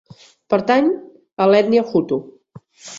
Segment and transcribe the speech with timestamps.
[0.53, 0.89] Pertany
[1.37, 2.23] a l'ètnia hutu.